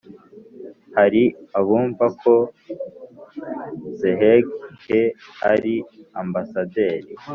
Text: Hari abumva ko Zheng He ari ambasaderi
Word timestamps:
Hari 0.97 1.23
abumva 1.59 2.05
ko 2.21 2.33
Zheng 3.97 4.23
He 4.85 5.01
ari 5.51 5.75
ambasaderi 6.21 7.11